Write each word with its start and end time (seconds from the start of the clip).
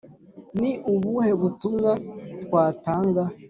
ni 0.59 0.71
ubuhe 0.93 1.31
butumwa 1.41 1.91
twatanga 2.43 3.21